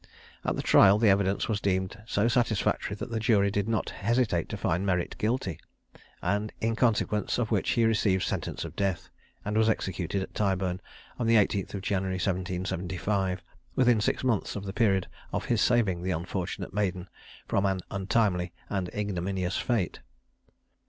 At 0.43 0.55
the 0.55 0.63
trial 0.63 0.97
the 0.97 1.09
evidence 1.09 1.47
was 1.47 1.61
deemed 1.61 2.01
so 2.07 2.27
satisfactory 2.27 2.95
that 2.95 3.11
the 3.11 3.19
jury 3.19 3.51
did 3.51 3.69
not 3.69 3.91
hesitate 3.91 4.49
to 4.49 4.57
find 4.57 4.83
Merritt 4.83 5.15
guilty; 5.19 5.59
in 6.23 6.75
consequence 6.75 7.37
of 7.37 7.51
which 7.51 7.69
he 7.77 7.85
received 7.85 8.23
sentence 8.23 8.65
of 8.65 8.75
death, 8.75 9.11
and 9.45 9.55
was 9.55 9.69
executed 9.69 10.23
at 10.23 10.33
Tyburn 10.33 10.81
on 11.19 11.27
the 11.27 11.35
18th 11.35 11.75
of 11.75 11.83
January, 11.83 12.15
1775, 12.15 13.43
within 13.75 14.01
six 14.01 14.23
months 14.23 14.55
of 14.55 14.63
the 14.63 14.73
period 14.73 15.05
of 15.31 15.45
his 15.45 15.61
saving 15.61 16.01
the 16.01 16.09
unfortunate 16.09 16.73
Maden 16.73 17.07
from 17.47 17.67
an 17.67 17.81
untimely 17.91 18.51
and 18.71 18.89
ignominious 18.95 19.57
fate. 19.57 19.99